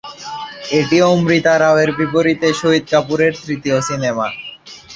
এটি 0.79 0.97
অমৃতা 1.09 1.53
রাওয়ের 1.57 1.89
বিপরীতে 1.97 2.47
শহীদ 2.59 2.83
কাপুরের 2.91 3.33
তৃতীয় 3.43 3.77
সিনেমা। 3.89 4.27